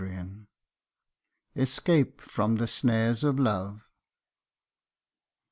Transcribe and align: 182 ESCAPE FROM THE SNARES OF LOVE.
182 0.03 0.47
ESCAPE 1.61 2.19
FROM 2.21 2.55
THE 2.55 2.65
SNARES 2.65 3.23
OF 3.23 3.37
LOVE. 3.37 3.87